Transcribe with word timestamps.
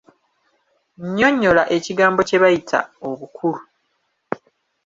Nnyonnyola 1.03 1.63
ekigambo 1.77 2.21
kye 2.27 2.37
bayita: 2.43 2.79
Obukulu. 3.09 3.61